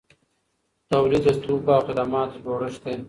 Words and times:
تولید 0.89 1.23
د 1.27 1.29
توکو 1.43 1.69
او 1.75 1.81
خدماتو 1.87 2.41
جوړښت 2.43 2.81
دی. 2.85 2.95